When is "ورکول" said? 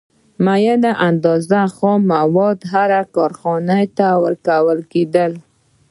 4.23-4.79